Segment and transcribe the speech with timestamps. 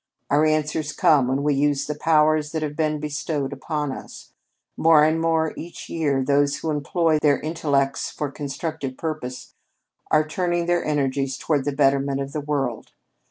[0.31, 4.31] Our answers come when we use the powers that have been bestowed upon us.
[4.75, 9.53] More and more each year, those who employ their intellects for constructive purposes
[10.09, 12.93] are turning their energies toward the betterment of the world.